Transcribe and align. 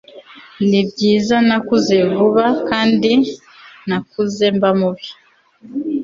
nibyiza, 0.69 1.35
nakuze 1.47 1.95
vuba 2.15 2.45
kandi 2.69 3.11
nakuze 3.87 4.45
mba 4.57 4.69
mubi 4.79 5.07